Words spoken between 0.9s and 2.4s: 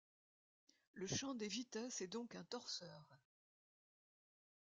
Le champ des vitesses est donc